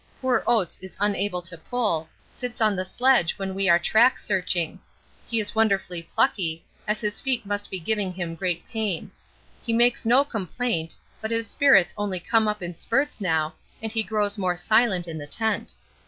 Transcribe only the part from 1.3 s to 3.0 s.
to pull, sits on the